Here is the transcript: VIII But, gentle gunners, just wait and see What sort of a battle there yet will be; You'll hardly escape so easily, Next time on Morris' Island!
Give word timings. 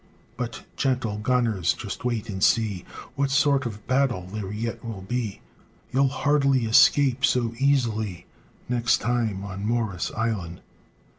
VIII 0.01 0.07
But, 0.35 0.63
gentle 0.77 1.19
gunners, 1.19 1.73
just 1.73 2.03
wait 2.03 2.27
and 2.27 2.43
see 2.43 2.85
What 3.15 3.29
sort 3.29 3.67
of 3.67 3.75
a 3.75 3.81
battle 3.81 4.23
there 4.25 4.51
yet 4.51 4.83
will 4.83 5.03
be; 5.03 5.41
You'll 5.93 6.07
hardly 6.07 6.65
escape 6.65 7.23
so 7.23 7.53
easily, 7.59 8.25
Next 8.67 8.97
time 8.97 9.43
on 9.43 9.63
Morris' 9.63 10.11
Island! 10.17 10.61